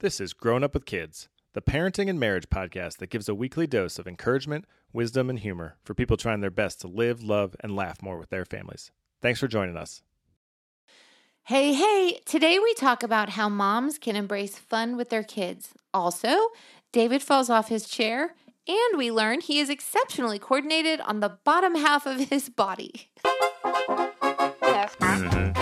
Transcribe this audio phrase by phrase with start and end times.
[0.00, 3.66] This is Grown Up with Kids, the parenting and marriage podcast that gives a weekly
[3.66, 4.64] dose of encouragement,
[4.94, 8.30] wisdom, and humor for people trying their best to live, love, and laugh more with
[8.30, 8.92] their families.
[9.20, 10.00] Thanks for joining us.
[11.42, 15.74] Hey, hey, today we talk about how moms can embrace fun with their kids.
[15.92, 16.34] Also,
[16.92, 18.34] David falls off his chair,
[18.66, 23.10] and we learn he is exceptionally coordinated on the bottom half of his body.
[24.62, 25.52] Welcome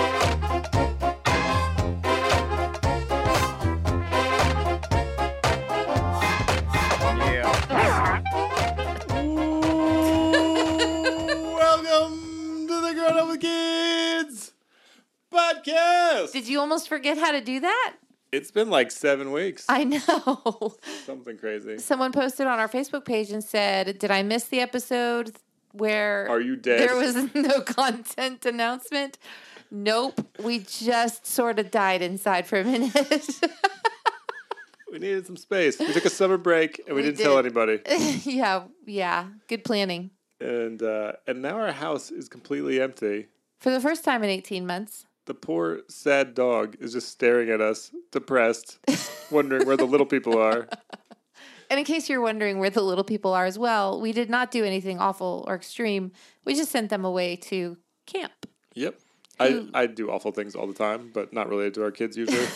[15.65, 16.33] podcast.
[16.33, 17.95] Did you almost forget how to do that?
[18.31, 19.65] It's been like seven weeks.
[19.69, 20.77] I know.
[21.07, 21.79] Something crazy.
[21.79, 25.33] Someone posted on our Facebook page and said, Did I miss the episode
[25.73, 26.81] where Are you dead?
[26.81, 29.19] there was no content announcement?
[29.71, 30.27] Nope.
[30.43, 32.95] We just sort of died inside for a minute.
[34.91, 35.79] We needed some space.
[35.79, 37.81] We took a summer break and we, We didn't tell anybody.
[38.25, 39.27] yeah, yeah.
[39.47, 40.13] Good planning.
[40.41, 43.27] And uh, and now our house is completely empty.
[43.61, 45.05] For the first time in 18 months.
[45.29, 48.79] The poor sad dog is just staring at us, depressed,
[49.31, 50.67] wondering where the little people are.
[51.71, 54.51] And in case you're wondering where the little people are as well, we did not
[54.51, 56.13] do anything awful or extreme.
[56.47, 58.33] We just sent them away to camp.
[58.73, 58.99] Yep.
[59.39, 62.49] I, I do awful things all the time, but not related to our kids usually.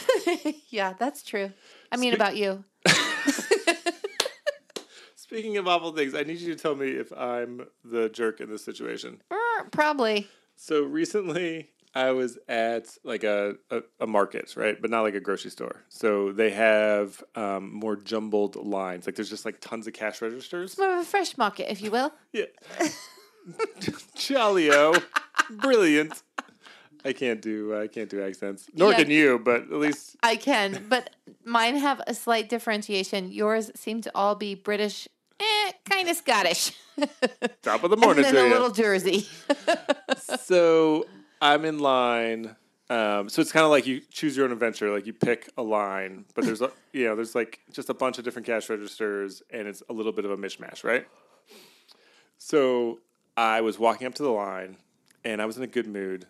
[0.70, 1.52] yeah, that's true.
[1.92, 2.64] I mean, Speak- about you.
[5.14, 8.48] Speaking of awful things, I need you to tell me if I'm the jerk in
[8.48, 9.20] this situation.
[9.30, 10.26] Er, Probably.
[10.56, 14.80] So recently, I was at like a, a, a market, right?
[14.80, 15.84] But not like a grocery store.
[15.88, 19.04] So they have um, more jumbled lines.
[19.06, 20.78] Like there's just like tons of cash registers.
[20.78, 22.12] More of a fresh market, if you will.
[22.32, 22.46] Yeah.
[24.16, 25.02] Chalio.
[25.50, 26.22] Brilliant.
[27.04, 28.68] I can't do I can't do accents.
[28.74, 28.98] Nor Yeah.
[28.98, 31.10] can you, but at least I can, but
[31.44, 33.32] mine have a slight differentiation.
[33.32, 35.08] Yours seem to all be British,
[35.40, 36.72] eh, kind of Scottish.
[37.62, 38.52] top of the and morning then to a you.
[38.52, 39.26] little Jersey.
[40.40, 41.04] so
[41.42, 42.54] I'm in line.
[42.88, 44.90] Um, so it's kind of like you choose your own adventure.
[44.92, 48.18] Like you pick a line, but there's a, you know there's like just a bunch
[48.18, 51.06] of different cash registers, and it's a little bit of a mishmash, right?
[52.38, 53.00] So
[53.36, 54.76] I was walking up to the line,
[55.24, 56.26] and I was in a good mood,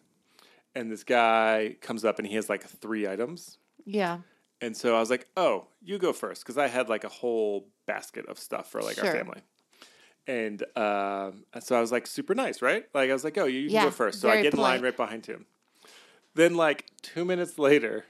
[0.75, 4.19] and this guy comes up and he has like three items, yeah.
[4.61, 7.69] and so I was like, "Oh, you go first, because I had like a whole
[7.87, 9.43] basket of stuff for like our family."
[10.27, 12.85] And um, so I was like, super nice, right?
[12.95, 14.83] Like I was like, "Oh, you, you can go first." So I get in line
[14.83, 15.47] right behind him.
[16.35, 18.05] Then, like two minutes later,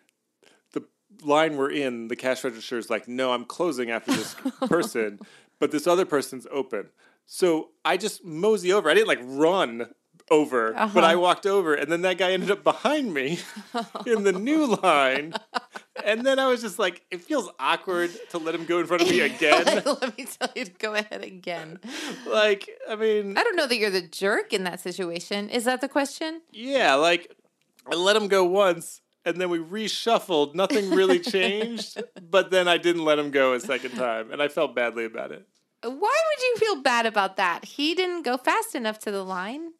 [0.72, 0.84] the
[1.24, 4.36] line we're in, the cash register is like, "No, I'm closing after this
[4.68, 5.20] person,
[5.58, 6.90] but this other person's open."
[7.24, 8.90] So I just mosey over.
[8.90, 9.94] I didn't like run
[10.30, 11.00] over, but Uh-huh.
[11.00, 13.38] I walked over, and then that guy ended up behind me
[14.06, 15.34] in the new line.
[16.04, 19.02] And then I was just like, it feels awkward to let him go in front
[19.02, 19.64] of me again.
[19.84, 21.78] Let me tell you to go ahead again.
[22.26, 25.48] like, I mean, I don't know that you're the jerk in that situation.
[25.48, 26.42] Is that the question?
[26.52, 27.34] yeah, like
[27.90, 30.54] I let him go once and then we reshuffled.
[30.54, 34.48] Nothing really changed, but then I didn't let him go a second time and I
[34.48, 35.46] felt badly about it.
[35.82, 37.64] Why would you feel bad about that?
[37.64, 39.72] He didn't go fast enough to the line.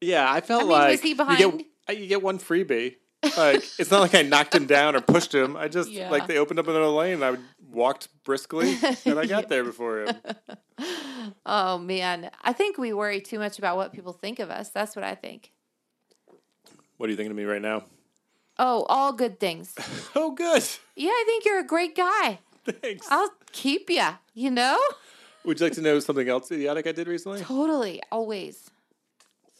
[0.00, 1.38] Yeah, I felt I mean, was like he you behind?
[1.38, 2.96] get uh, you get one freebie.
[3.36, 5.56] Like it's not like I knocked him down or pushed him.
[5.56, 6.10] I just Yeah.
[6.10, 7.36] like they opened up another lane and I
[7.72, 8.76] walked briskly
[9.06, 10.16] and I got there before him.
[11.46, 14.68] Oh man, I think we worry too much about what people think of us.
[14.68, 15.52] That's what I think.
[16.98, 17.84] What are you thinking of me right now?
[18.58, 19.74] Oh, all good things.
[20.16, 20.62] Oh, good.
[20.96, 22.38] Yeah, I think you're a great guy.
[22.66, 23.06] Thanks.
[23.10, 24.02] I'll keep you.
[24.34, 24.78] You know,
[25.44, 27.40] Would you like to know something else idiotic I did recently?
[27.40, 28.70] totally, always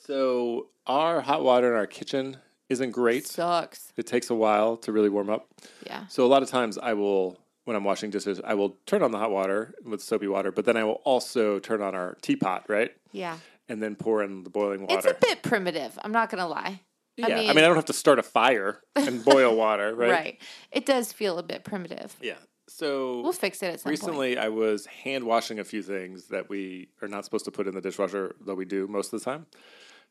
[0.03, 2.37] So our hot water in our kitchen
[2.75, 3.27] isn't great.
[3.27, 3.93] sucks.
[3.97, 5.49] It takes a while to really warm up.
[5.87, 9.03] Yeah, So a lot of times I will, when I'm washing dishes, I will turn
[9.03, 12.17] on the hot water with soapy water, but then I will also turn on our
[12.23, 12.91] teapot, right?
[13.13, 13.39] yeah.
[13.67, 14.95] And then pour in the boiling water.
[14.97, 15.99] It's a bit primitive.
[16.05, 16.81] I'm not gonna lie.
[17.17, 20.11] yeah, I mean, mean- I don't have to start a fire and boil water, right?
[20.11, 20.43] Right.
[20.71, 22.15] It does feel a bit primitive.
[22.21, 22.35] Yeah.
[22.69, 24.01] So We'll fix it at some point.
[24.01, 27.67] recently I was hand washing a few things that we are not supposed to put
[27.67, 29.47] in the dishwasher, though we do most of the time.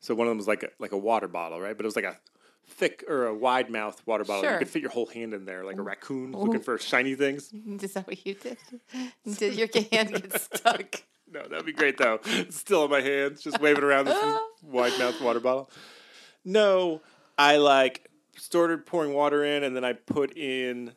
[0.00, 1.76] So one of them was like a, like a water bottle, right?
[1.76, 2.18] But it was like a
[2.66, 4.50] thick or a wide mouth water bottle.
[4.50, 7.52] You could fit your whole hand in there, like a raccoon looking for shiny things.
[7.82, 8.58] Is that what you did?
[9.38, 11.02] Did your hand get stuck?
[11.30, 12.20] No, that'd be great though.
[12.24, 15.70] It's still in my hands, just waving around this wide mouth water bottle.
[16.44, 17.00] No,
[17.38, 20.92] I like started pouring water in, and then I put in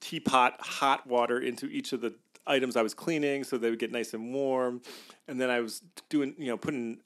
[0.00, 2.14] teapot hot water into each of the
[2.46, 4.82] items I was cleaning, so they would get nice and warm.
[5.28, 6.98] And then I was doing, you know, putting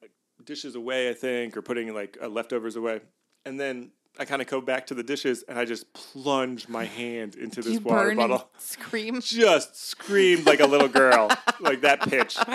[0.45, 3.01] dishes away, I think, or putting like uh, leftovers away.
[3.47, 6.85] And then I kind of go back to the dishes and I just plunge my
[6.85, 8.49] hand into this you water bottle.
[8.59, 9.21] scream.
[9.23, 12.37] Just screamed like a little girl, like that pitch.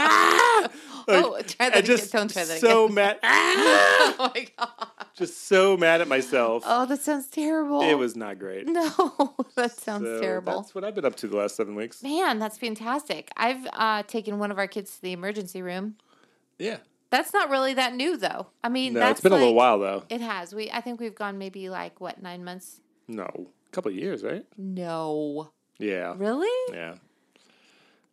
[1.08, 2.94] Like, oh, try that just Don't try that so again.
[2.96, 4.88] mad, oh my god.
[5.16, 6.62] just so mad at myself.
[6.64, 7.82] Oh, that sounds terrible.
[7.82, 8.68] It was not great.
[8.68, 10.62] no, that sounds So terrible.
[10.62, 12.04] That's what I've been up to the last seven weeks.
[12.04, 13.32] Man, that's fantastic.
[13.36, 15.96] I've uh, taken one of our kids to the emergency room.
[16.60, 16.78] Yeah.
[17.12, 18.48] That's not really that new, though.
[18.64, 20.04] I mean, No, that's it's been a little while though.
[20.10, 20.56] It has.
[20.56, 22.80] We, I think we've gone maybe like what nine months.
[23.08, 24.46] No, a couple of years, right?
[24.58, 26.16] No, Yeah.
[26.18, 26.74] really?
[26.74, 26.96] Yeah.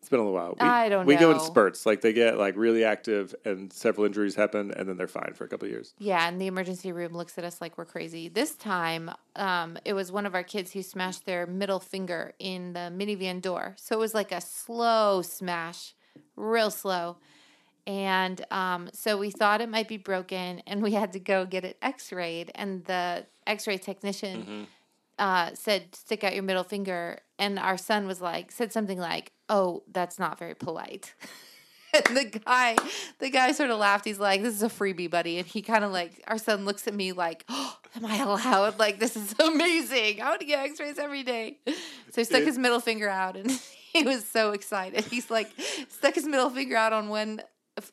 [0.00, 0.56] It's been a little while.
[0.60, 1.84] We, I don't We go in spurts.
[1.84, 5.44] Like they get like really active and several injuries happen and then they're fine for
[5.44, 5.92] a couple of years.
[5.98, 8.28] Yeah, and the emergency room looks at us like we're crazy.
[8.28, 12.72] This time, um, it was one of our kids who smashed their middle finger in
[12.72, 13.74] the minivan door.
[13.76, 15.94] So it was like a slow smash,
[16.36, 17.18] real slow.
[17.88, 21.64] And um, so we thought it might be broken, and we had to go get
[21.64, 22.52] it x rayed.
[22.54, 24.66] And the x ray technician
[25.18, 27.20] uh, said, Stick out your middle finger.
[27.38, 31.14] And our son was like, said something like, Oh, that's not very polite.
[31.94, 32.76] And the guy,
[33.18, 34.04] the guy sort of laughed.
[34.04, 36.86] He's like, "This is a freebie, buddy." And he kind of like, our son looks
[36.86, 38.78] at me like, oh, "Am I allowed?
[38.78, 40.20] Like, this is amazing.
[40.20, 43.50] I want to get X-rays every day." So he stuck his middle finger out, and
[43.94, 45.06] he was so excited.
[45.06, 45.48] He's like,
[45.88, 47.40] stuck his middle finger out on one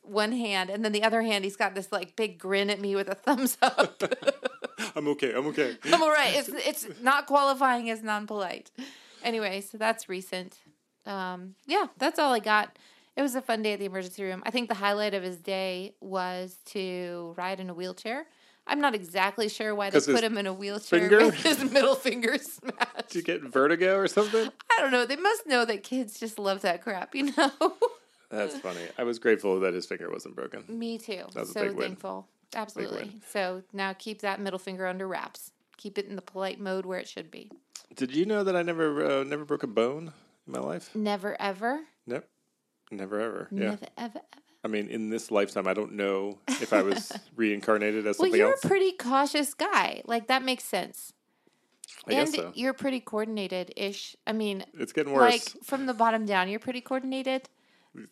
[0.02, 2.94] one hand, and then the other hand, he's got this like big grin at me
[2.96, 4.02] with a thumbs up.
[4.94, 5.32] I'm okay.
[5.32, 5.76] I'm okay.
[5.84, 6.34] I'm all right.
[6.36, 8.70] It's it's not qualifying as non-polite.
[9.22, 10.58] Anyway, so that's recent.
[11.04, 12.78] Um, yeah, that's all I got.
[13.16, 14.42] It was a fun day at the emergency room.
[14.44, 18.26] I think the highlight of his day was to ride in a wheelchair.
[18.66, 21.26] I'm not exactly sure why they put him in a wheelchair finger?
[21.26, 23.08] with his middle finger smashed.
[23.08, 24.50] Did you get vertigo or something?
[24.76, 25.06] I don't know.
[25.06, 27.50] They must know that kids just love that crap, you know.
[28.30, 28.80] That's funny.
[28.98, 30.64] I was grateful that his finger wasn't broken.
[30.68, 31.24] Me too.
[31.34, 31.88] That was a so big win.
[31.88, 32.28] thankful.
[32.54, 33.12] Absolutely.
[33.30, 35.52] So now keep that middle finger under wraps.
[35.76, 37.50] Keep it in the polite mode where it should be.
[37.94, 40.12] Did you know that I never uh, never broke a bone
[40.46, 40.90] in my life?
[40.94, 41.80] Never ever.
[42.06, 42.26] Nope.
[42.90, 43.48] Never ever.
[43.50, 43.70] Yeah.
[43.70, 44.20] Never ever.
[44.64, 48.38] I mean, in this lifetime, I don't know if I was reincarnated as Well, something
[48.40, 48.64] you're else.
[48.64, 50.02] a pretty cautious guy.
[50.06, 51.12] Like that makes sense.
[52.08, 52.52] I and so.
[52.54, 54.16] you're pretty coordinated ish.
[54.26, 55.30] I mean, It's getting worse.
[55.32, 57.48] like from the bottom down, you're pretty coordinated.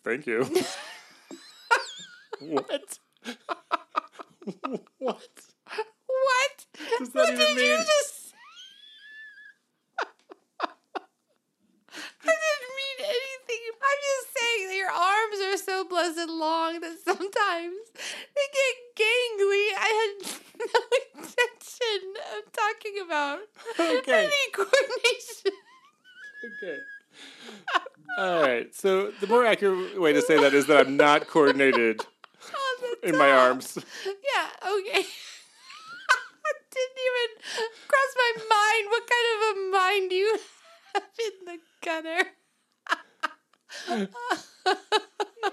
[0.03, 0.43] Thank you.
[2.39, 2.99] what?
[4.99, 5.29] what?
[6.07, 6.65] What?
[6.99, 7.77] does that what even did you mean?
[7.77, 8.33] just?
[11.91, 13.61] I didn't mean anything.
[13.81, 19.65] I'm just saying that your arms are so blessed long that sometimes they get gangly.
[19.77, 20.13] I had
[20.59, 20.79] no
[21.21, 22.01] intention
[22.37, 23.39] of talking about
[23.79, 24.23] Okay.
[24.25, 25.53] any coordination.
[26.45, 26.79] Okay.
[28.17, 28.64] All right.
[28.77, 32.01] So the more accurate way to say that is that I'm not coordinated
[33.03, 33.77] in my arms.
[34.05, 35.01] Yeah, okay.
[36.75, 37.29] Didn't even
[37.87, 40.39] cross my mind what kind of a mind you
[40.93, 41.57] have in the
[43.95, 44.09] gutter.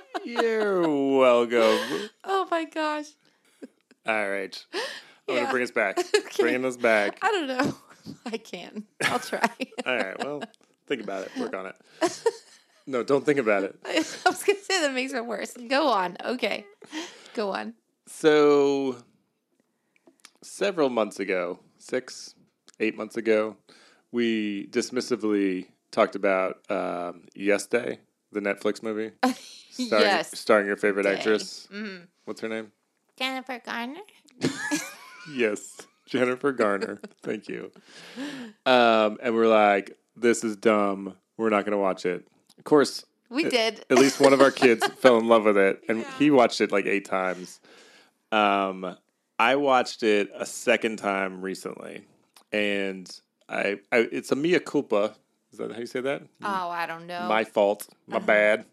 [0.25, 0.82] You're
[1.16, 2.10] welcome.
[2.25, 3.06] Oh my gosh.
[4.04, 4.66] All right.
[4.75, 4.80] I'm
[5.28, 5.36] Yeah.
[5.42, 5.98] gonna bring us back.
[6.16, 6.42] Okay.
[6.42, 7.18] Bringing us back.
[7.22, 7.75] I don't know.
[8.26, 8.84] I can.
[9.04, 9.48] I'll try.
[9.86, 10.18] All right.
[10.18, 10.42] Well,
[10.88, 11.38] think about it.
[11.38, 11.76] Work on it.
[12.87, 13.76] No, don't think about it.
[13.84, 15.52] I was gonna say that makes it worse.
[15.69, 16.17] Go on.
[16.25, 16.67] Okay.
[17.34, 17.75] Go on.
[18.06, 18.96] So,
[20.43, 22.34] several months ago, six,
[22.81, 23.56] eight months ago,
[24.11, 28.00] we dismissively talked about um, Yes Day,
[28.33, 29.12] the Netflix movie,
[29.71, 30.38] starring, yes.
[30.38, 31.14] starring your favorite Day.
[31.16, 31.68] actress.
[31.73, 32.06] Mhm.
[32.25, 32.73] What's her name?
[33.16, 34.00] Jennifer Garner.
[35.33, 36.99] Yes, Jennifer Garner.
[37.23, 37.71] Thank you.
[38.66, 41.14] Um, and we're like, this is dumb.
[41.37, 42.26] We're not going to watch it.
[42.59, 43.85] Of course, We did.
[43.90, 46.71] at least one of our kids fell in love with it, and he watched it
[46.73, 47.61] like eight times.
[48.30, 48.97] Um,
[49.38, 52.04] I watched it a second time recently,
[52.52, 53.11] and
[53.49, 55.14] I, I it's a mea culpa.
[55.52, 56.23] Is that how you say that?
[56.42, 57.26] Oh, I don't know.
[57.28, 57.88] My fault.
[58.06, 58.64] My bad.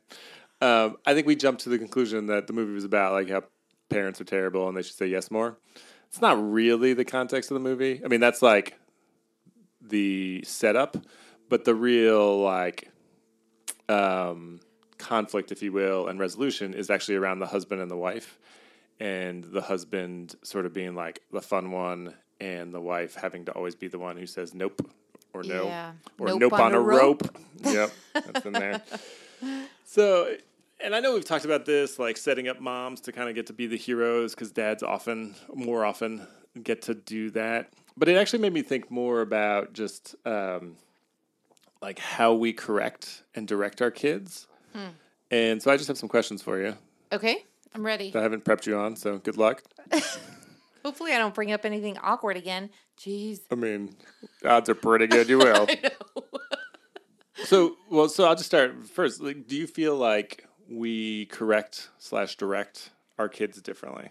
[0.61, 3.43] Um, I think we jumped to the conclusion that the movie was about like how
[3.89, 5.57] parents are terrible and they should say yes more.
[6.07, 8.01] It's not really the context of the movie.
[8.03, 8.77] I mean, that's like
[9.81, 10.97] the setup,
[11.49, 12.89] but the real like
[13.89, 14.59] um,
[14.97, 18.37] conflict, if you will, and resolution is actually around the husband and the wife,
[18.99, 23.51] and the husband sort of being like the fun one, and the wife having to
[23.53, 24.89] always be the one who says nope
[25.33, 25.91] or no Yeah.
[26.17, 27.23] or nope, on, a rope.
[27.63, 28.81] yep, that's in there.
[29.85, 30.35] So,
[30.83, 33.47] and I know we've talked about this, like setting up moms to kind of get
[33.47, 36.27] to be the heroes because dads often, more often,
[36.61, 37.71] get to do that.
[37.97, 40.77] But it actually made me think more about just um,
[41.81, 44.47] like how we correct and direct our kids.
[44.73, 44.89] Hmm.
[45.31, 46.75] And so I just have some questions for you
[47.11, 47.43] Okay.
[47.73, 48.11] I'm ready.
[48.15, 48.95] I haven't prepped you on.
[48.95, 49.63] So good luck.
[50.83, 52.69] Hopefully, I don't bring up anything awkward again.
[52.99, 53.41] Jeez.
[53.51, 53.95] I mean,
[54.43, 55.67] odds are pretty good you will.
[57.45, 59.21] So, well, so I'll just start first.
[59.21, 64.09] Like, do you feel like we correct slash direct our kids differently?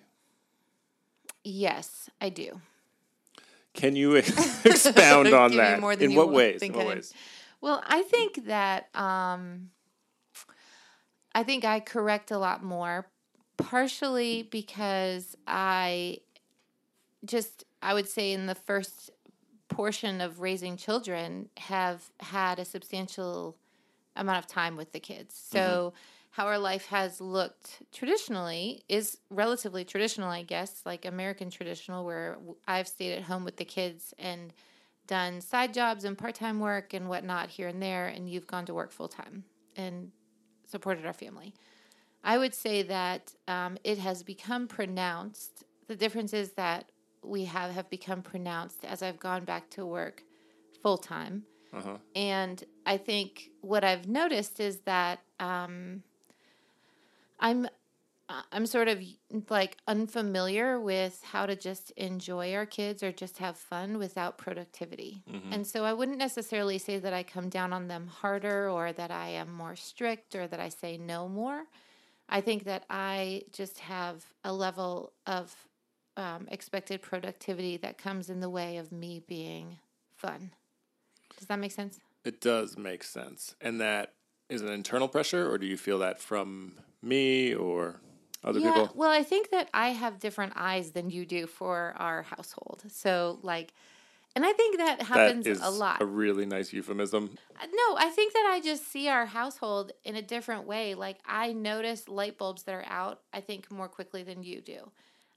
[1.44, 2.60] yes, I do.
[3.74, 4.14] Can you
[4.64, 5.80] expound on that?
[5.80, 6.62] more than In you what ways?
[6.62, 7.12] In what ways?
[7.60, 9.70] Well, I think that um,
[11.34, 13.10] I think I correct a lot more,
[13.56, 16.18] partially because I
[17.24, 19.10] just I would say in the first
[19.68, 23.56] portion of raising children have had a substantial
[24.16, 25.34] amount of time with the kids.
[25.34, 25.94] So
[26.30, 32.38] how our life has looked traditionally is relatively traditional, I guess, like American traditional, where
[32.66, 34.52] I've stayed at home with the kids and
[35.08, 38.66] done side jobs and part time work and whatnot here and there, and you've gone
[38.66, 39.42] to work full time
[39.74, 40.12] and
[40.66, 41.52] supported our family.
[42.22, 45.64] I would say that um, it has become pronounced.
[45.88, 46.90] The difference is that
[47.22, 50.22] we have, have become pronounced as I've gone back to work
[50.82, 51.44] full time.
[51.72, 51.96] Uh-huh.
[52.14, 56.02] And I think what I've noticed is that um,
[57.40, 57.68] I'm
[58.52, 59.02] I'm sort of
[59.48, 65.22] like unfamiliar with how to just enjoy our kids or just have fun without productivity.
[65.50, 69.10] And so I wouldn't necessarily say that I come down on them harder or that
[69.10, 71.64] I am more strict or that I say no more.
[72.28, 75.54] I think that I just have a level of
[76.18, 79.78] um, expected productivity that comes in the way of me being
[80.16, 80.50] fun.
[81.38, 81.98] Does that make sense?
[82.24, 83.54] It does make sense.
[83.60, 84.12] And that
[84.50, 88.00] is an internal pressure, or do you feel that from me or
[88.44, 88.92] other yeah, people?
[88.94, 92.84] well, I think that I have different eyes than you do for our household.
[92.88, 93.72] So, like,
[94.36, 96.00] and I think that happens that is a lot.
[96.00, 97.36] a really nice euphemism.
[97.60, 100.94] Uh, No, I think that I just see our household in a different way.
[100.94, 104.92] Like I notice light bulbs that are out, I think more quickly than you do.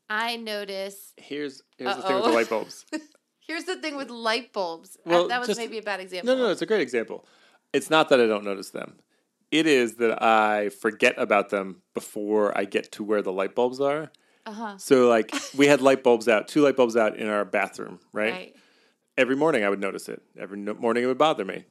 [0.10, 2.86] I notice Here's here's the thing with the light bulbs.
[3.40, 4.98] Here's the thing with light bulbs.
[4.98, 6.36] Uh, Well, that was just- maybe a bad example.
[6.36, 7.26] No, no, it's a great example.
[7.74, 9.00] It's not that I don't notice them.
[9.52, 13.82] It is that I forget about them before I get to where the light bulbs
[13.82, 14.12] are.
[14.46, 14.78] Uh-huh.
[14.78, 18.34] So like we had light bulbs out, two light bulbs out in our bathroom, right?
[18.34, 18.56] Right.
[19.18, 20.22] Every morning I would notice it.
[20.40, 21.66] Every morning it would bother me.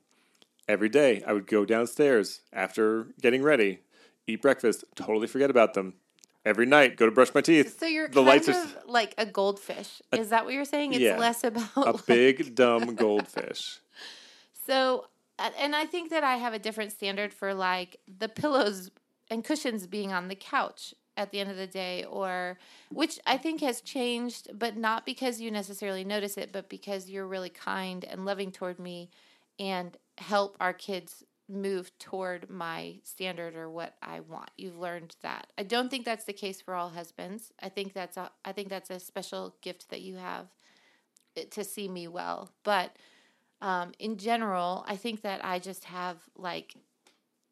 [0.68, 3.80] Every day I would go downstairs after getting ready,
[4.26, 5.94] eat breakfast, totally forget about them.
[6.44, 7.78] Every night go to brush my teeth.
[7.80, 10.00] So you're the lights are like a goldfish.
[10.12, 10.92] Is that what you're saying?
[10.92, 11.18] It's yeah.
[11.18, 13.80] less about a like- big dumb goldfish.
[14.66, 15.06] So,
[15.58, 18.90] and I think that I have a different standard for like the pillows
[19.30, 22.58] and cushions being on the couch at the end of the day, or
[22.90, 27.26] which I think has changed, but not because you necessarily notice it, but because you're
[27.26, 29.10] really kind and loving toward me
[29.58, 34.50] and help our kids move toward my standard or what I want.
[34.56, 35.48] You've learned that.
[35.58, 37.52] I don't think that's the case for all husbands.
[37.60, 40.46] I think that's a I think that's a special gift that you have
[41.36, 42.52] eh, to see me well.
[42.62, 42.96] But
[43.60, 46.74] um, in general, I think that I just have like,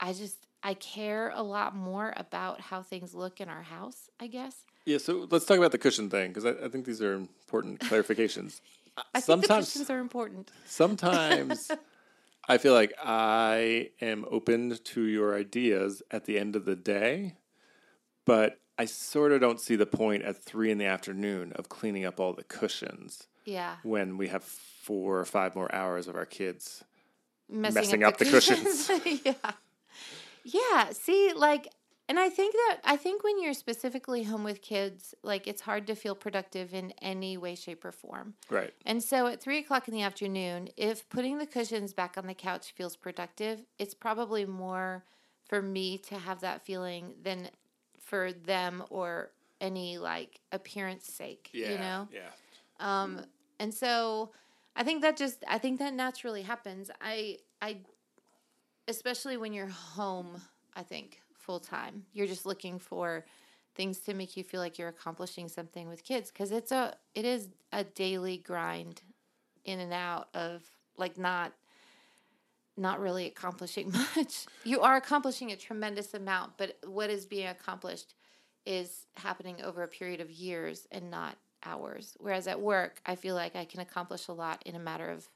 [0.00, 4.08] I just I care a lot more about how things look in our house.
[4.18, 4.64] I guess.
[4.84, 7.80] Yeah, so let's talk about the cushion thing because I, I think these are important
[7.80, 8.60] clarifications.
[8.96, 10.50] I think the sometimes, cushions are important.
[10.64, 11.70] sometimes
[12.48, 17.36] I feel like I am open to your ideas at the end of the day,
[18.24, 22.06] but I sort of don't see the point at three in the afternoon of cleaning
[22.06, 26.26] up all the cushions Yeah, when we have four or five more hours of our
[26.26, 26.84] kids.
[27.48, 28.90] messing, Messing up, up the, the cushions.
[29.24, 29.50] yeah,
[30.44, 30.90] yeah.
[30.92, 31.68] See, like,
[32.08, 35.86] and I think that I think when you're specifically home with kids, like, it's hard
[35.88, 38.34] to feel productive in any way, shape, or form.
[38.50, 38.72] Right.
[38.86, 42.34] And so at three o'clock in the afternoon, if putting the cushions back on the
[42.34, 45.04] couch feels productive, it's probably more
[45.48, 47.48] for me to have that feeling than
[48.00, 51.72] for them or any like appearance sake, Yeah.
[51.72, 52.08] you know?
[52.12, 52.30] Yeah.
[52.80, 53.20] Um,
[53.58, 54.32] and so
[54.76, 56.90] I think that just, I think that naturally happens.
[57.00, 57.78] I, I,
[58.86, 60.40] especially when you're home,
[60.74, 63.24] I think full time, you're just looking for
[63.78, 67.24] things to make you feel like you're accomplishing something with kids because it's a it
[67.24, 69.02] is a daily grind
[69.64, 70.62] in and out of
[70.96, 71.52] like not
[72.76, 78.14] not really accomplishing much you are accomplishing a tremendous amount but what is being accomplished
[78.66, 83.34] is happening over a period of years and not hours whereas at work i feel
[83.34, 85.28] like i can accomplish a lot in a matter of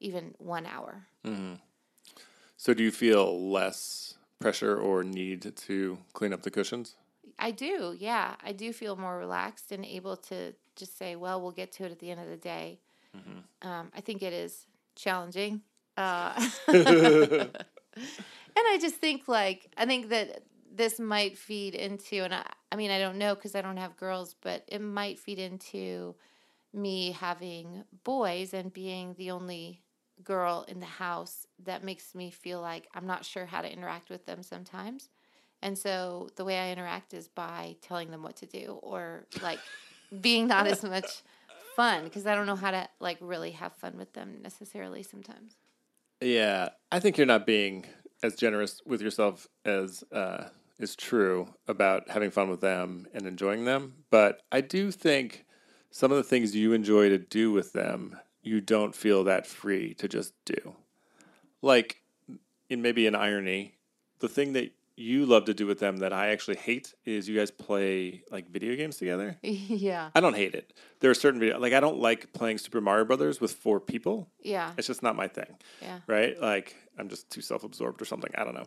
[0.00, 1.06] even one hour
[2.60, 6.96] So do you feel less pressure or need to clean up the cushions?
[7.38, 8.34] I do, yeah.
[8.42, 11.92] I do feel more relaxed and able to just say, well, we'll get to it
[11.92, 12.80] at the end of the day.
[13.62, 14.66] Um, I think it is
[14.96, 15.62] challenging.
[15.96, 16.32] Uh,
[16.68, 17.50] and
[18.56, 20.42] I just think, like, I think that
[20.74, 23.96] this might feed into, and I, I mean, I don't know because I don't have
[23.96, 26.14] girls, but it might feed into
[26.72, 29.82] me having boys and being the only
[30.22, 34.10] girl in the house that makes me feel like I'm not sure how to interact
[34.10, 35.08] with them sometimes.
[35.62, 39.58] And so the way I interact is by telling them what to do or like
[40.20, 41.22] being not as much
[41.74, 45.56] fun because I don't know how to like really have fun with them necessarily sometimes.
[46.20, 47.86] Yeah, I think you're not being
[48.22, 50.48] as generous with yourself as uh,
[50.78, 53.94] is true about having fun with them and enjoying them.
[54.10, 55.44] But I do think
[55.90, 59.94] some of the things you enjoy to do with them, you don't feel that free
[59.94, 60.76] to just do.
[61.62, 62.02] Like,
[62.68, 63.74] in maybe an irony,
[64.20, 67.36] the thing that you love to do with them that I actually hate is you
[67.36, 69.36] guys play like video games together.
[69.42, 70.10] yeah.
[70.14, 70.72] I don't hate it.
[70.98, 74.28] There are certain video like I don't like playing Super Mario Brothers with four people.
[74.42, 74.72] Yeah.
[74.76, 75.56] It's just not my thing.
[75.80, 76.00] Yeah.
[76.08, 76.40] Right?
[76.40, 78.32] Like I'm just too self-absorbed or something.
[78.36, 78.66] I don't know.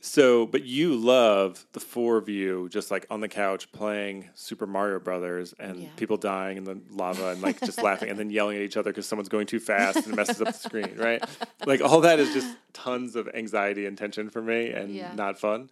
[0.00, 4.66] So, but you love the four of you just like on the couch playing Super
[4.66, 5.88] Mario Brothers and Yeah.
[5.96, 8.90] people dying in the lava and like just laughing and then yelling at each other
[8.90, 11.22] because someone's going too fast and it messes up the screen, right?
[11.66, 15.14] Like all that is just tons of anxiety and tension for me and Yeah.
[15.16, 15.68] not fun.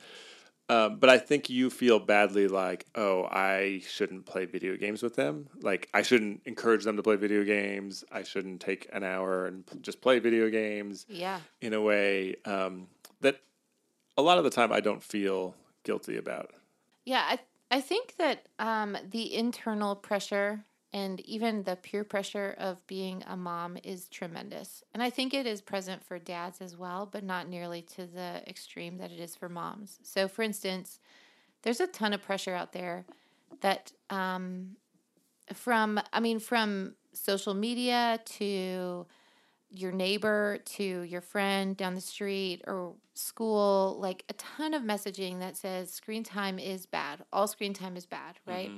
[0.68, 5.14] Um, but I think you feel badly like, oh, I shouldn't play video games with
[5.14, 5.46] them.
[5.62, 8.02] Like, I shouldn't encourage them to play video games.
[8.10, 11.38] I shouldn't take an hour and p- just play video games Yeah.
[11.60, 12.88] in a way um,
[13.20, 13.38] that
[14.16, 15.54] a lot of the time I don't feel
[15.84, 16.52] guilty about.
[17.04, 17.38] Yeah, I
[17.70, 23.36] I think that um, the internal pressure and even the peer pressure of being a
[23.36, 27.48] mom is tremendous, and I think it is present for dads as well, but not
[27.48, 29.98] nearly to the extreme that it is for moms.
[30.02, 31.00] So, for instance,
[31.62, 33.04] there's a ton of pressure out there
[33.60, 34.76] that um,
[35.52, 39.06] from I mean from social media to
[39.70, 45.40] your neighbor to your friend down the street or school, like a ton of messaging
[45.40, 47.24] that says screen time is bad.
[47.32, 48.70] All screen time is bad, right?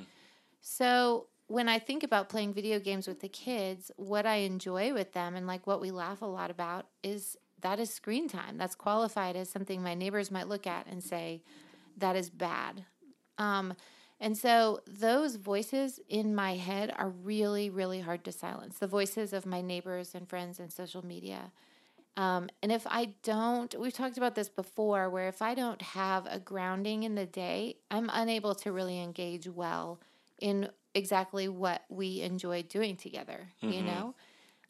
[0.60, 5.12] So when I think about playing video games with the kids, what I enjoy with
[5.12, 8.56] them and like what we laugh a lot about is that is screen time.
[8.58, 11.42] That's qualified as something my neighbors might look at and say,
[11.96, 12.84] that is bad.
[13.38, 13.74] Um,
[14.20, 18.78] and so those voices in my head are really, really hard to silence.
[18.78, 21.52] The voices of my neighbors and friends and social media.
[22.16, 26.26] Um, and if I don't, we've talked about this before, where if I don't have
[26.28, 30.00] a grounding in the day, I'm unable to really engage well
[30.40, 34.14] in exactly what we enjoy doing together, you know?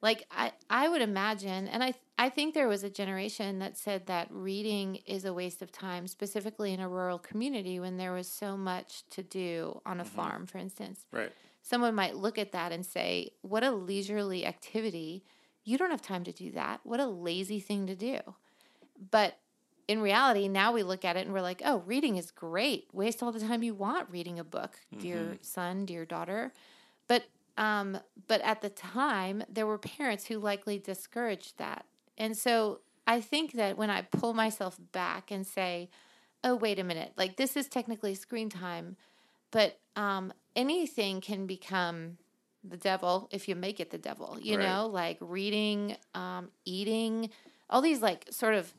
[0.00, 4.06] Like I, I would imagine, and I, I think there was a generation that said
[4.06, 8.28] that reading is a waste of time, specifically in a rural community when there was
[8.28, 10.14] so much to do on a mm-hmm.
[10.14, 11.32] farm, for instance Right.
[11.62, 15.24] someone might look at that and say, What a leisurely activity.
[15.64, 16.80] You don't have time to do that.
[16.84, 18.20] What a lazy thing to do.
[19.10, 19.38] But
[19.88, 22.86] in reality, now we look at it and we're like, Oh, reading is great.
[22.92, 25.42] Waste all the time you want reading a book, dear mm-hmm.
[25.42, 26.52] son, dear daughter.
[27.08, 27.24] But
[27.58, 31.84] um, but at the time, there were parents who likely discouraged that.
[32.16, 35.90] And so I think that when I pull myself back and say,
[36.44, 38.96] oh, wait a minute, like this is technically screen time,
[39.50, 42.16] but um, anything can become
[42.62, 44.66] the devil if you make it the devil, you Right.
[44.66, 47.30] know, like reading, um, eating,
[47.68, 48.72] all these like sort of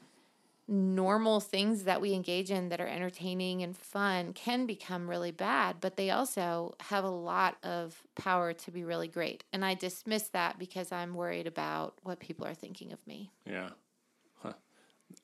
[0.70, 5.78] normal things that we engage in that are entertaining and fun can become really bad,
[5.82, 9.44] but they also have a lot of power to be really great.
[9.52, 13.32] And I dismiss that because I'm worried about what people are thinking of me.
[13.46, 13.70] Yeah.
[14.44, 14.54] Huh.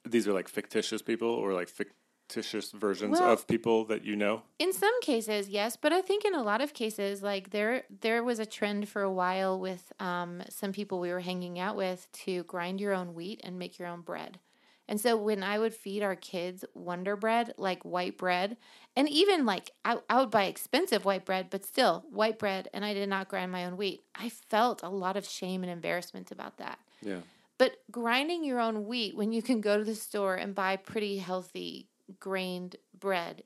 [0.04, 4.42] These are like fictitious people or like fictitious versions Well- of people that you know.
[4.58, 8.24] In some cases, yes, but I think in a lot of cases, like there there
[8.24, 12.12] was a trend for a while with um, some people we were hanging out with
[12.24, 14.40] to grind your own wheat and make your own bread.
[14.88, 18.58] And so when I would feed our kids Wonder Bread, like white bread,
[18.96, 22.86] and even like I, I would buy expensive white bread, but still white bread, and
[22.86, 26.32] I did not grind my own wheat, I felt a lot of shame and embarrassment
[26.32, 26.80] about that.
[27.02, 27.22] Yeah.
[27.58, 31.18] But grinding your own wheat when you can go to the store and buy pretty
[31.18, 33.44] healthy grained bread,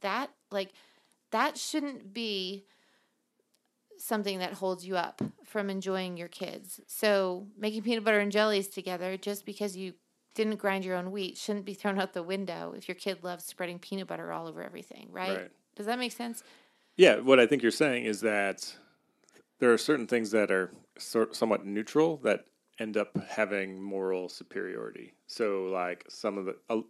[0.00, 0.72] that like
[1.30, 2.66] that shouldn't be
[3.98, 6.80] something that holds you up from enjoying your kids.
[6.88, 9.94] So making peanut butter and jellies together just because you
[10.34, 13.44] didn't grind your own wheat shouldn't be thrown out the window if your kid loves
[13.44, 15.36] spreading peanut butter all over everything, right?
[15.36, 15.50] Right.
[15.76, 16.42] Does that make sense?
[16.96, 18.74] Yeah, what I think you're saying is that
[19.58, 22.44] there are certain things that are sort somewhat neutral that
[22.78, 25.14] end up having moral superiority.
[25.26, 26.80] So like some of the uh,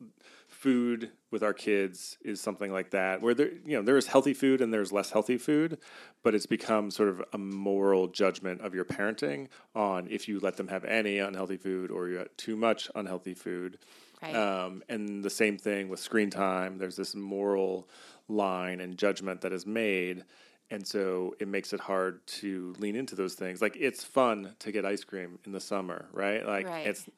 [0.63, 4.33] food with our kids is something like that where there you know there is healthy
[4.33, 5.77] food and there's less healthy food,
[6.23, 10.57] but it's become sort of a moral judgment of your parenting on if you let
[10.57, 13.77] them have any unhealthy food or you have too much unhealthy food.
[14.23, 14.37] Right.
[14.37, 16.79] Um, and the same thing with screen time.
[16.79, 17.89] There's this moral
[18.29, 20.25] line and judgment that is made.
[20.71, 23.61] And so it makes it hard to lean into those things.
[23.61, 26.47] Like it's fun to get ice cream in the summer, right?
[26.47, 26.87] Like Right.
[26.87, 27.09] it's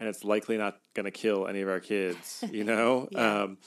[0.00, 3.08] and it's likely not going to kill any of our kids, you know.
[3.10, 3.42] Yeah.
[3.42, 3.58] um,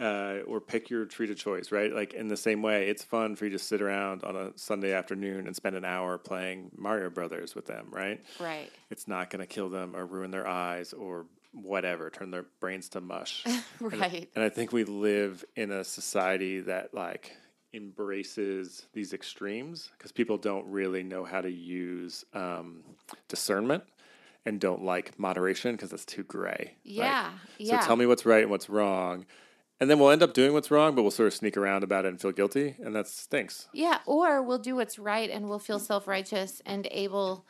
[0.00, 1.92] uh, or pick your treat of choice, right?
[1.92, 4.92] Like in the same way, it's fun for you to sit around on a Sunday
[4.92, 8.24] afternoon and spend an hour playing Mario Brothers with them, right?
[8.40, 8.70] right.
[8.90, 12.88] It's not going to kill them or ruin their eyes or whatever, turn their brains
[12.90, 13.44] to mush.
[13.80, 14.30] Right.
[14.34, 17.36] And I think we live in a society that like
[17.74, 22.82] embraces these extremes because people don't really know how to use um,
[23.28, 23.84] discernment
[24.46, 26.50] and don't like moderation because it's too gray.
[26.50, 26.74] right?
[26.84, 27.32] Yeah.
[27.64, 29.26] So tell me what's right and what's wrong.
[29.78, 32.06] And then we'll end up doing what's wrong, but we'll sort of sneak around about
[32.06, 32.76] it and feel guilty.
[32.82, 33.68] And that stinks.
[33.74, 37.44] Yeah, or we'll do what's right and we'll feel self righteous and able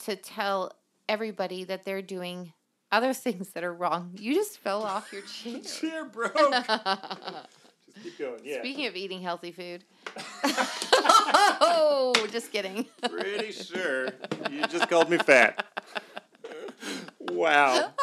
[0.00, 0.72] to tell
[1.08, 2.52] everybody that they're doing
[2.92, 4.12] other things that are wrong.
[4.16, 5.60] You just fell off your chair.
[5.60, 6.36] Chair broke.
[7.94, 8.40] Just keep going.
[8.44, 8.58] Yeah.
[8.58, 9.84] Speaking of eating healthy food.
[10.92, 12.86] oh, just kidding.
[13.08, 14.06] Pretty sure
[14.50, 15.64] you just called me fat.
[17.34, 17.92] Wow.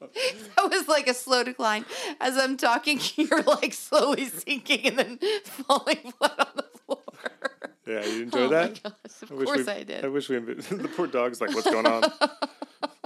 [0.00, 1.84] That was like a slow decline.
[2.20, 7.02] As I'm talking, you're like slowly sinking and then falling flat on the floor.
[7.86, 8.80] Yeah, you enjoy oh that?
[8.84, 10.04] my gosh, of I course we, I did.
[10.04, 10.38] I wish we.
[10.38, 12.02] the poor dog's like, what's going on?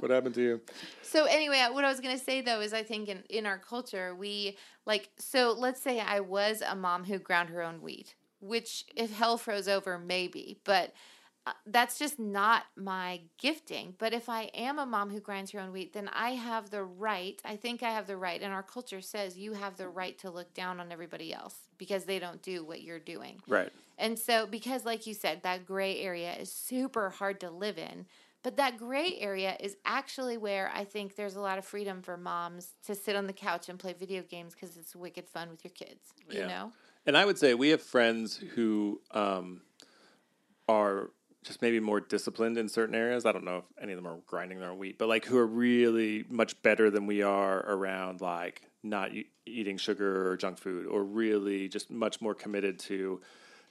[0.00, 0.60] what happened to you?
[1.02, 3.58] So anyway, uh, what I was gonna say though is I think in, in our
[3.58, 8.14] culture we like so let's say I was a mom who ground her own wheat,
[8.40, 10.92] which if hell froze over maybe, but
[11.46, 13.94] uh, that's just not my gifting.
[13.98, 16.84] But if I am a mom who grinds her own wheat, then I have the
[16.84, 17.40] right.
[17.44, 20.30] I think I have the right, and our culture says you have the right to
[20.30, 23.40] look down on everybody else because they don't do what you're doing.
[23.48, 23.72] Right.
[23.98, 28.06] And so, because, like you said, that gray area is super hard to live in,
[28.42, 32.16] but that gray area is actually where I think there's a lot of freedom for
[32.16, 35.64] moms to sit on the couch and play video games because it's wicked fun with
[35.64, 36.46] your kids, you Yeah.
[36.46, 36.72] know?
[37.06, 39.62] And I would say we have friends who um,
[40.68, 41.10] are
[41.42, 43.26] just maybe more disciplined in certain areas.
[43.26, 45.36] I don't know if any of them are grinding their own wheat, but like who
[45.38, 50.58] are really much better than we are around like not e- eating sugar or junk
[50.58, 53.20] food, or really just much more committed to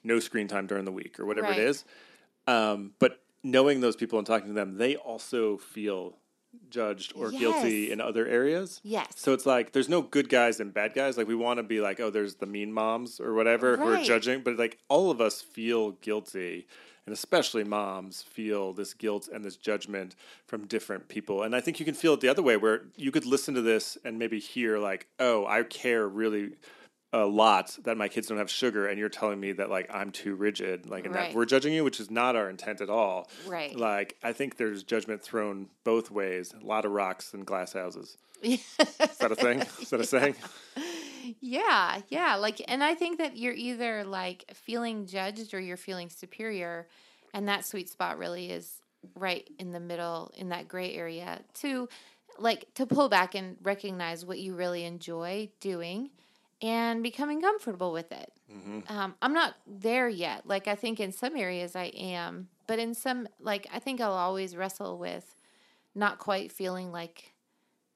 [0.04, 1.60] no screen time during the week or whatever Right.
[1.60, 1.86] it is.
[2.48, 6.18] Um, but knowing those people and talking to them, they also feel
[6.70, 8.82] judged or guilty in other areas.
[8.84, 9.08] Yes.
[9.16, 11.18] So it's like there's no good guys and bad guys.
[11.18, 14.04] Like we want to be like, oh, there's the mean moms or whatever who are
[14.04, 16.68] judging, but like all of us feel guilty,
[17.06, 20.16] and especially moms feel this guilt and this judgment
[20.48, 21.44] from different people.
[21.44, 23.62] And I think you can feel it the other way, where you could listen to
[23.62, 26.52] this and maybe hear like, oh, I care really
[27.14, 30.12] a lot that my kids don't have sugar, and you're telling me that like I'm
[30.12, 31.30] too rigid, like and Right.
[31.32, 33.30] that we're judging you, which is not our intent at all.
[33.46, 33.76] Right.
[33.76, 36.54] Like I think there's judgment thrown both ways.
[36.62, 38.16] A lot of rocks and glass houses.
[38.42, 39.60] Is Is that a thing?
[39.82, 40.36] Is that a saying?
[41.40, 42.36] Yeah, yeah.
[42.36, 46.88] Like, and I think that you're either like feeling judged or you're feeling superior.
[47.34, 48.82] And that sweet spot really is
[49.16, 51.88] right in the middle, in that gray area to
[52.40, 56.10] like to pull back and recognize what you really enjoy doing
[56.62, 58.32] and becoming comfortable with it.
[58.90, 60.46] Um, I'm not there yet.
[60.46, 64.12] Like, I think in some areas I am, but in some, like, I think I'll
[64.12, 65.36] always wrestle with
[65.96, 67.34] not quite feeling like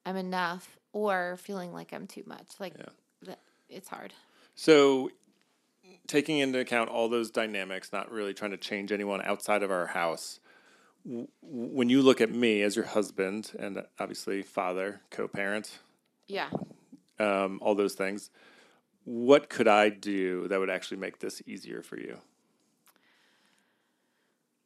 [0.06, 2.60] I'm enough or feeling like I'm too much.
[2.60, 2.86] Like, Yeah.
[3.70, 4.14] It's hard.
[4.56, 5.10] So,
[6.08, 9.88] taking into account all those dynamics, not really trying to change anyone outside of our
[9.88, 10.40] house,
[11.06, 15.80] w- when you look at me as your husband and obviously father, co parent,
[16.28, 16.50] Yeah.
[17.20, 18.30] um, all those things,
[19.04, 22.20] what could I do that would actually make this easier for you?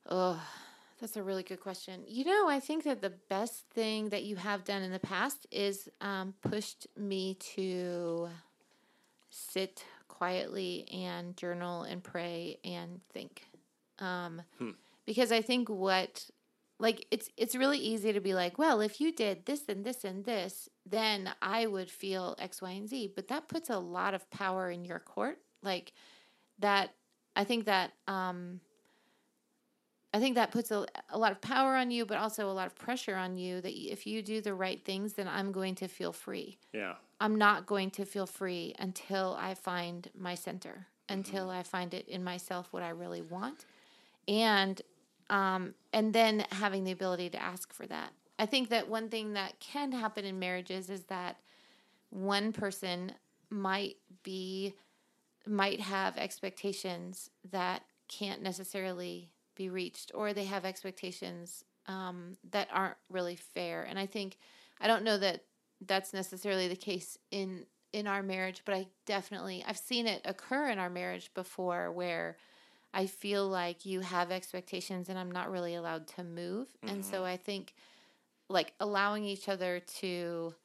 [0.10, 0.42] Oh,
[1.00, 2.04] that's a really good question.
[2.08, 5.46] You know, I think that the best thing that you have done in the past
[5.52, 8.30] is um, pushed me to
[9.30, 13.46] sit quietly and journal and pray and think.
[14.00, 14.42] Um,
[15.06, 16.30] Because I think what
[16.80, 20.04] like it's it's really easy to be like, well, if you did this and this
[20.06, 23.14] and this, then I would feel X, Y, and Z.
[23.16, 25.40] But that puts a lot of power in your court.
[25.62, 25.94] Like
[26.60, 26.94] that
[27.36, 28.62] I think that um
[30.14, 32.68] I think that puts a, a lot of power on you, but also a lot
[32.68, 35.88] of pressure on you that if you do the right things, then I'm going to
[35.88, 36.58] feel free.
[36.74, 36.96] Yeah.
[37.22, 42.08] I'm not going to feel free until I find my center, until I find it
[42.08, 43.66] in myself what I really want.
[44.28, 44.82] And
[45.30, 48.14] um, and then having the ability to ask for that.
[48.40, 51.38] I think that one thing that can happen in marriages is that
[52.10, 53.12] one person
[53.50, 54.74] might be
[55.46, 62.96] might have expectations that can't necessarily be reached, or they have expectations um, that aren't
[63.10, 63.84] really fair.
[63.84, 64.38] And I think
[64.80, 65.44] I don't know that
[65.86, 70.70] that's necessarily the case in in our marriage, but I definitely I've seen it occur
[70.70, 72.38] in our marriage before where
[72.94, 76.68] I feel like you have expectations and I'm not really allowed to move.
[76.70, 76.96] Mm-hmm.
[76.96, 77.74] And so I think
[78.48, 80.56] like allowing each other to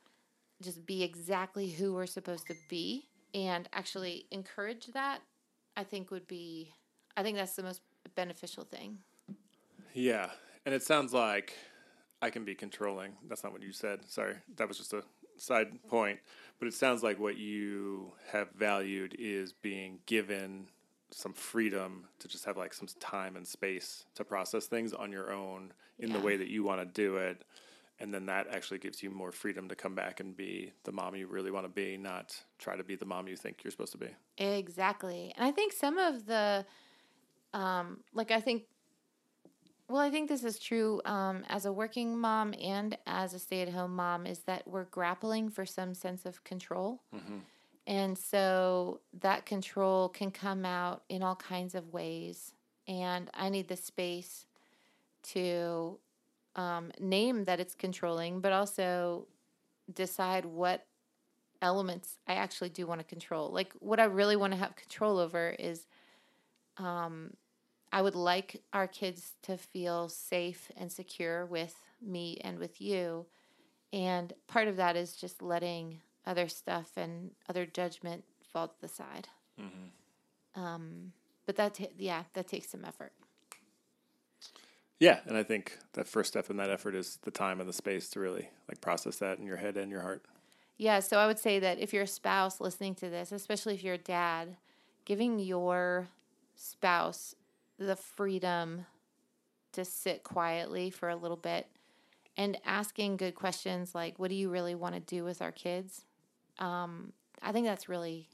[0.62, 5.20] just be exactly who we're supposed to be and actually encourage that,
[5.76, 6.72] I think would be
[7.16, 8.98] I think that's the most beneficial thing.
[9.92, 10.30] Yeah.
[10.66, 11.56] And it sounds like
[12.22, 13.12] I can be controlling.
[13.28, 14.00] That's not what you said.
[14.08, 14.34] Sorry.
[14.56, 15.02] That was just a
[15.36, 16.18] side point.
[16.58, 20.68] But it sounds like what you have valued is being given
[21.10, 25.32] some freedom to just have like some time and space to process things on your
[25.32, 26.16] own in yeah.
[26.16, 27.44] the way that you want to do it.
[28.00, 31.14] And then that actually gives you more freedom to come back and be the mom
[31.14, 33.92] you really want to be, not try to be the mom you think you're supposed
[33.92, 34.08] to be.
[34.38, 35.32] Exactly.
[35.36, 36.66] And I think some of the,
[37.54, 38.64] um, like, I think
[39.88, 43.60] well, I think this is true um, as a working mom and as a stay
[43.60, 47.02] at home mom is that we're grappling for some sense of control.
[47.14, 47.36] Mm-hmm.
[47.86, 52.54] And so that control can come out in all kinds of ways.
[52.88, 54.46] And I need the space
[55.24, 55.98] to
[56.56, 59.26] um, name that it's controlling, but also
[59.92, 60.86] decide what
[61.60, 63.50] elements I actually do want to control.
[63.50, 65.86] Like, what I really want to have control over is
[66.78, 67.34] um,
[67.94, 73.26] I would like our kids to feel safe and secure with me and with you.
[73.92, 78.88] And part of that is just letting other stuff and other judgment fall to the
[78.88, 79.28] side.
[79.60, 80.60] Mm-hmm.
[80.60, 81.12] Um,
[81.46, 83.12] but that, t- yeah, that takes some effort.
[84.98, 87.72] Yeah, and I think that first step in that effort is the time and the
[87.72, 90.24] space to really like process that in your head and your heart.
[90.78, 93.84] Yeah, so I would say that if you're a spouse listening to this, especially if
[93.84, 94.56] you're a dad,
[95.04, 96.08] giving your
[96.56, 97.36] spouse
[97.78, 98.86] the freedom
[99.72, 101.66] to sit quietly for a little bit
[102.36, 106.04] and asking good questions like, what do you really want to do with our kids?
[106.58, 108.28] Um, I think that's really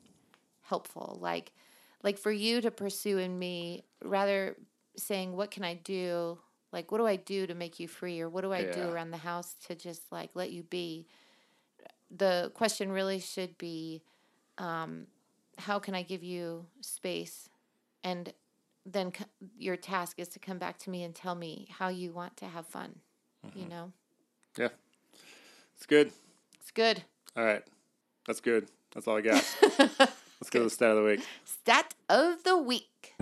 [0.63, 1.19] helpful.
[1.21, 1.53] Like,
[2.03, 4.57] like for you to pursue in me, rather
[4.97, 6.39] saying, what can I do?
[6.73, 8.21] Like, what do I do to make you free?
[8.21, 8.73] Or what do I yeah.
[8.73, 11.07] do around the house to just like let you be?
[12.11, 14.03] The question really should be,
[14.59, 15.07] um,
[15.59, 17.49] how can I give you space?
[18.03, 18.33] And
[18.85, 19.25] then c-
[19.59, 22.47] your task is to come back to me and tell me how you want to
[22.47, 22.97] have fun.
[23.47, 23.59] Mm-hmm.
[23.59, 23.93] You know.
[24.59, 24.69] Yeah,
[25.77, 26.11] it's good.
[26.61, 27.03] It's good.
[27.37, 27.63] All right,
[28.27, 28.69] that's good.
[28.95, 29.57] That's all I got.
[30.41, 31.21] Let's go to the stat of the week.
[31.45, 33.15] Stat of the week.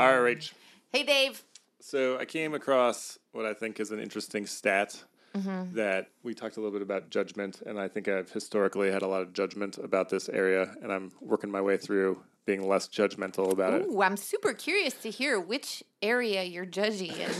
[0.00, 0.52] All right, Rach.
[0.90, 1.44] Hey, Dave.
[1.80, 5.04] So I came across what I think is an interesting stat
[5.36, 5.74] mm-hmm.
[5.76, 9.06] that we talked a little bit about judgment, and I think I've historically had a
[9.06, 13.52] lot of judgment about this area, and I'm working my way through being less judgmental
[13.52, 14.04] about Ooh, it.
[14.04, 17.30] I'm super curious to hear which area you're judging in.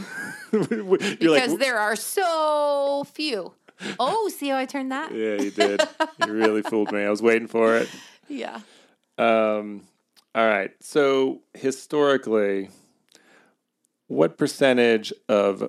[0.68, 3.52] because like, there are so few.
[3.98, 5.12] Oh, see how I turned that?
[5.12, 5.82] Yeah, you did.
[6.24, 7.02] you really fooled me.
[7.02, 7.88] I was waiting for it.
[8.28, 8.60] Yeah.
[9.18, 9.82] Um,
[10.36, 10.70] all right.
[10.80, 12.70] So historically,
[14.06, 15.68] what percentage of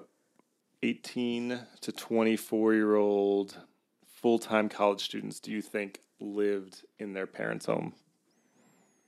[0.84, 3.58] 18 to 24 year old
[4.06, 7.94] full time college students do you think lived in their parents' home?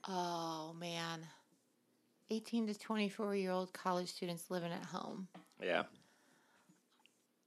[0.08, 1.26] Oh, man.
[2.30, 5.28] 18 to 24 year old college students living at home.
[5.62, 5.82] Yeah.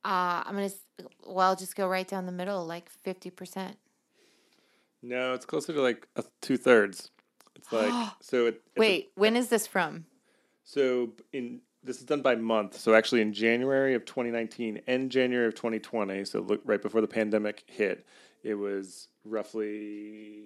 [0.05, 3.73] Uh, I'm going to, well, just go right down the middle, like 50%.
[5.01, 6.07] No, it's closer to like
[6.41, 7.09] two thirds.
[7.55, 8.61] It's like, so it.
[8.77, 10.05] Wait, a, when is this from?
[10.63, 12.77] So in this is done by month.
[12.77, 17.07] So actually, in January of 2019 and January of 2020, so look right before the
[17.07, 18.05] pandemic hit,
[18.43, 20.43] it was roughly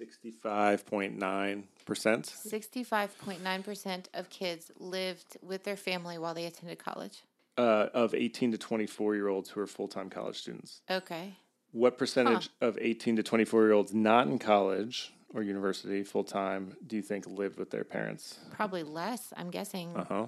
[0.00, 2.24] 65.9 percent.
[2.24, 7.22] 65.9 percent of kids lived with their family while they attended college.
[7.58, 10.82] Uh, of 18 to 24 year olds who are full time college students.
[10.90, 11.34] Okay.
[11.72, 12.68] What percentage huh.
[12.68, 17.02] of 18 to 24 year olds not in college or university full time do you
[17.02, 18.38] think lived with their parents?
[18.52, 19.94] Probably less, I'm guessing.
[19.94, 20.26] Uh huh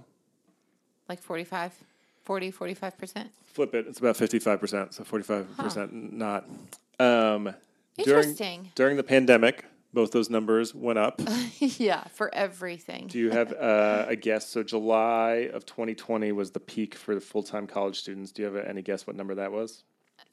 [1.12, 1.74] like 45,
[2.24, 3.28] 40, 45%?
[3.52, 3.86] Flip it.
[3.86, 4.94] It's about 55%.
[4.94, 5.86] So 45% huh.
[5.92, 6.48] not.
[6.98, 7.54] Um,
[7.98, 8.34] Interesting.
[8.36, 11.20] During, during the pandemic, both those numbers went up.
[11.58, 13.08] yeah, for everything.
[13.08, 14.48] Do you have uh, a guess?
[14.48, 18.32] So July of 2020 was the peak for the full time college students.
[18.32, 19.84] Do you have any guess what number that was?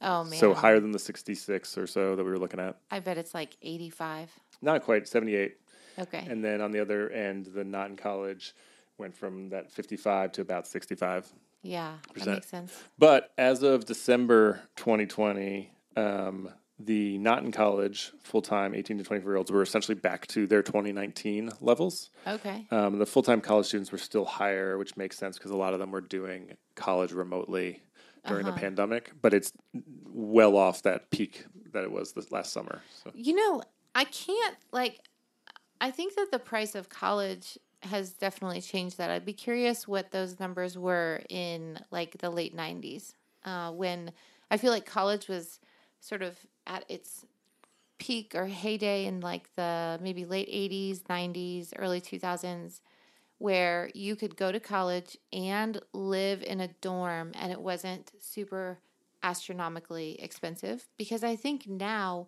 [0.02, 0.40] Oh man!
[0.40, 2.78] So higher than the 66 or so that we were looking at.
[2.90, 4.32] I bet it's like 85.
[4.62, 5.58] Not quite 78.
[6.00, 6.26] Okay.
[6.30, 8.56] And then on the other end, the not in college
[9.00, 11.28] went from that 55 to about 65.
[11.64, 12.84] yeah, that makes sense.
[12.98, 19.32] But as of December 2020, um, the not in college full time 18 to 24
[19.32, 22.10] year olds were essentially back to their 2019 levels.
[22.26, 22.66] Okay.
[22.72, 25.74] Um, the full time college students were still higher, which makes sense because a lot
[25.74, 27.82] of them were doing college remotely
[28.28, 29.54] during the pandemic, but it's
[30.14, 32.82] well off that peak that it was this last summer.
[33.04, 33.64] So You know,
[33.96, 35.00] I can't like.
[35.82, 38.98] I think that the price of college has definitely changed.
[38.98, 43.16] That I'd be curious what those numbers were in like the late '90s,
[43.46, 44.12] uh, when
[44.52, 45.60] I feel like college was
[46.00, 47.26] sort of at its
[48.00, 52.82] peak or heyday in like the maybe late '80s, '90s, early 2000s,
[53.40, 58.80] where you could go to college and live in a dorm, and it wasn't super
[59.24, 60.88] astronomically expensive.
[60.98, 62.28] Because I think now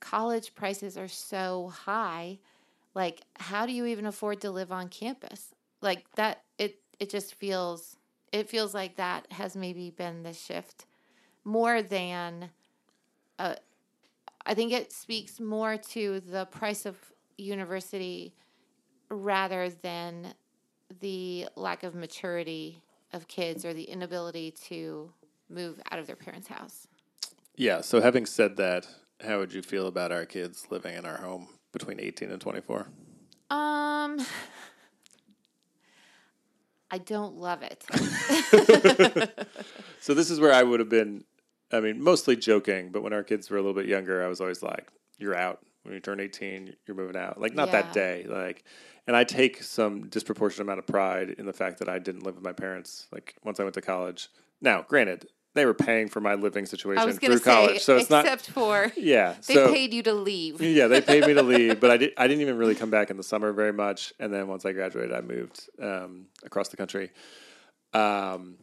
[0.00, 2.40] college prices are so high
[2.94, 7.34] like how do you even afford to live on campus like that it it just
[7.34, 7.96] feels
[8.32, 10.86] it feels like that has maybe been the shift
[11.44, 12.50] more than
[13.38, 13.54] uh,
[14.46, 16.96] i think it speaks more to the price of
[17.36, 18.34] university
[19.08, 20.34] rather than
[21.00, 25.10] the lack of maturity of kids or the inability to
[25.48, 26.86] move out of their parents house
[27.58, 27.80] yeah.
[27.80, 28.86] So having said that,
[29.20, 32.86] how would you feel about our kids living in our home between 18 and 24?
[33.50, 34.18] Um,
[36.90, 37.84] I don't love it.
[40.00, 41.24] So this is where I would have been.
[41.72, 44.40] I mean, mostly joking, but when our kids were a little bit younger, I was
[44.40, 46.74] always like, "You're out when you turn 18.
[46.86, 47.82] You're moving out." Like not Yeah.
[47.82, 48.64] that day, like.
[49.06, 52.36] And I take some disproportionate amount of pride in the fact that I didn't live
[52.36, 53.06] with my parents.
[53.10, 54.28] Like once I went to college.
[54.60, 55.26] Now, granted,
[55.58, 58.24] they were paying for my living situation through say, college, so it's not.
[58.24, 60.60] except for Yeah, they so paid you to leave.
[60.60, 63.10] yeah, they paid me to leave, but I, did, I didn't even really come back
[63.10, 64.12] in the summer very much.
[64.18, 67.10] And then once I graduated, I moved um, across the country.
[67.92, 68.56] Um,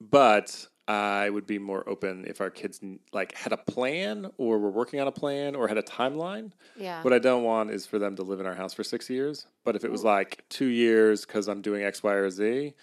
[0.00, 2.80] but I would be more open if our kids
[3.12, 6.50] like had a plan or were working on a plan or had a timeline.
[6.76, 7.02] Yeah.
[7.02, 9.46] What I don't want is for them to live in our house for six years.
[9.64, 12.74] But if it was like two years because I'm doing X, Y, or Z,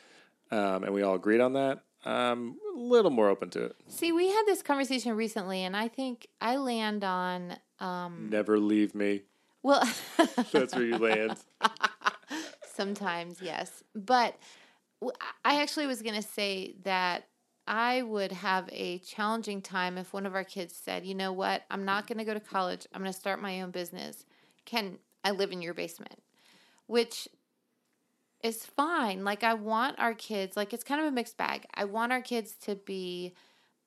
[0.52, 3.76] um, and we all agreed on that, I'm a little more open to it.
[3.88, 8.96] See, we had this conversation recently, and I think I land on, um, Never leave
[8.96, 9.24] me.
[9.62, 9.84] well,
[10.52, 11.38] That's where you land.
[12.76, 13.84] sometimes, yes.
[13.96, 14.38] But
[15.44, 17.28] I actually was going to say that
[17.68, 21.64] I would have a challenging time if one of our kids said, you know what,
[21.70, 22.88] I'm not going to go to college.
[22.94, 24.24] I'm going to start my own business.
[24.66, 26.22] Can I live in your basement?
[26.86, 27.28] Which
[28.44, 29.24] is fine.
[29.24, 31.66] Like, I want our kids, like, it's kind of a mixed bag.
[31.74, 33.34] I want our kids to be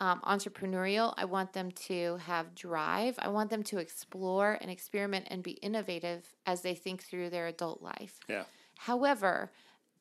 [0.00, 1.14] um, entrepreneurial.
[1.16, 3.16] I want them to have drive.
[3.18, 7.46] I want them to explore and experiment and be innovative as they think through their
[7.46, 8.18] adult life.
[8.28, 8.44] Yeah.
[8.78, 9.52] However,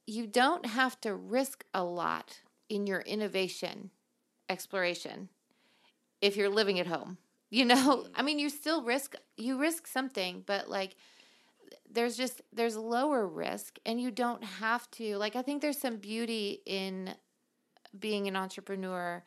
[0.07, 3.91] you don't have to risk a lot in your innovation
[4.47, 5.29] exploration
[6.21, 7.17] if you're living at home.
[7.51, 10.95] You know, I mean, you still risk you risk something, but like
[11.91, 15.97] there's just there's lower risk and you don't have to like I think there's some
[15.97, 17.13] beauty in
[17.97, 19.23] being an entrepreneur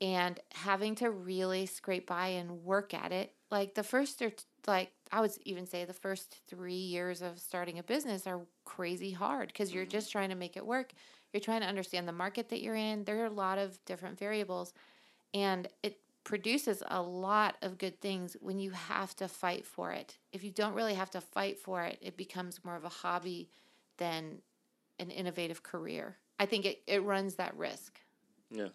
[0.00, 3.32] and having to really scrape by and work at it.
[3.50, 4.32] Like the first or
[4.66, 9.12] like I would even say the first 3 years of starting a business are crazy
[9.12, 9.90] hard because you're mm-hmm.
[9.90, 10.92] just trying to make it work.
[11.32, 13.04] You're trying to understand the market that you're in.
[13.04, 14.74] There are a lot of different variables
[15.32, 20.16] and it produces a lot of good things when you have to fight for it.
[20.32, 23.48] If you don't really have to fight for it, it becomes more of a hobby
[23.98, 24.38] than
[24.98, 26.16] an innovative career.
[26.38, 27.98] I think it, it runs that risk.
[28.50, 28.68] Yeah.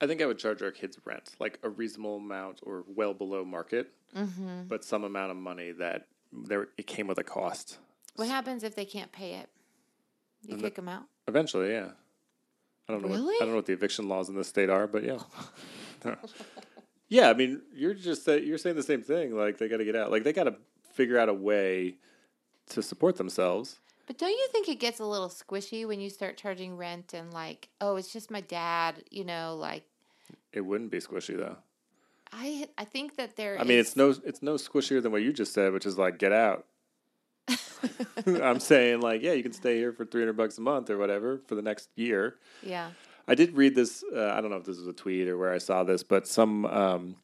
[0.00, 3.44] I think I would charge our kids rent, like a reasonable amount or well below
[3.44, 4.62] market, Mm-hmm.
[4.68, 7.78] but some amount of money that there it came with a cost.
[8.14, 9.48] What happens if they can't pay it?
[10.42, 11.02] You And the- kick them out?
[11.28, 11.88] Eventually, yeah.
[12.88, 13.08] I don't know.
[13.08, 13.34] What, Really?
[13.36, 15.18] I don't know what the eviction laws in this state are, but yeah.
[17.08, 19.36] yeah, I mean, you're just say, you're saying the same thing.
[19.36, 20.10] Like they got to get out.
[20.10, 20.56] Like they got to
[20.92, 21.96] figure out a way
[22.70, 23.78] to support themselves.
[24.06, 27.32] But don't you think it gets a little squishy when you start charging rent and
[27.32, 29.84] like, oh, it's just my dad, you know, like
[30.52, 31.56] It wouldn't be squishy though.
[32.32, 35.22] I I think that there I mean, is- it's no it's no squishier than what
[35.22, 36.66] you just said, which is like get out.
[38.26, 41.40] I'm saying like, yeah, you can stay here for 300 bucks a month or whatever
[41.46, 42.36] for the next year.
[42.62, 42.90] yeah.
[43.28, 44.04] I did read this.
[44.14, 46.26] Uh, I don't know if this was a tweet or where I saw this, but
[46.26, 47.16] some um,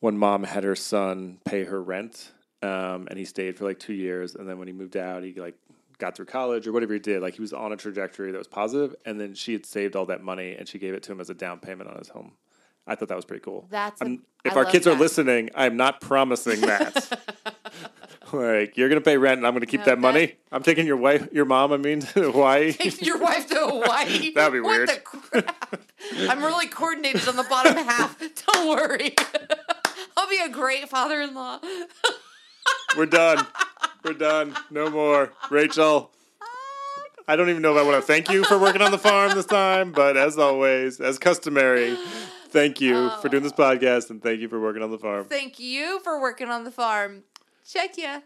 [0.00, 3.92] one mom had her son pay her rent, um, and he stayed for like two
[3.94, 5.54] years, and then when he moved out, he like
[5.98, 7.22] got through college or whatever he did.
[7.22, 10.06] Like he was on a trajectory that was positive, and then she had saved all
[10.06, 12.32] that money and she gave it to him as a down payment on his home.
[12.86, 13.66] I thought that was pretty cool.
[13.70, 17.20] That's a- if I our kids are listening, I'm not promising that.
[18.32, 20.34] Like you're gonna pay rent, and I'm gonna keep No, that that- money.
[20.52, 21.72] I'm taking your wife, your mom.
[21.72, 22.72] I mean, to Hawaii.
[22.78, 24.30] Taking your wife to Hawaii.
[24.34, 24.88] That'd be What weird.
[24.88, 25.80] the crap?
[26.28, 28.18] I'm really coordinated on the bottom half.
[28.46, 29.14] Don't worry.
[30.16, 31.60] I'll be a great father-in-law.
[32.96, 33.46] We're done.
[34.04, 34.56] We're done.
[34.70, 35.32] No more.
[35.50, 36.10] Rachel.
[37.28, 39.34] I don't even know if I want to thank you for working on the farm
[39.36, 41.96] this time, but as always, as customary,
[42.48, 43.62] thank you for doing this oh.
[43.62, 45.26] podcast and thank you for working on the farm.
[45.26, 47.22] Thank you for working on the farm.
[47.70, 48.22] Check ya.